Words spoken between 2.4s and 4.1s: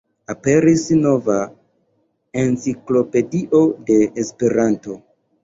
enciklopedio de